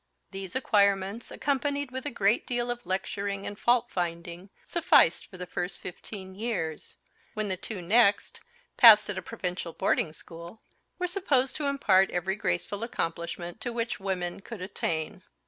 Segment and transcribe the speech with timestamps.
[0.31, 5.45] These acquirements, accompanied with a great deal of lecturing and fault finding, sufficed for the
[5.45, 6.95] first fifteen years;
[7.35, 8.41] when the two next,
[8.77, 10.63] passed at a provincial boarding school,
[10.97, 15.21] were supposed to impart every graceful accomplishment to which women could attain.